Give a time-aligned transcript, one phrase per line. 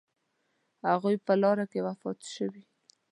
[0.89, 2.63] هغوی په لاره کې وفات شوي.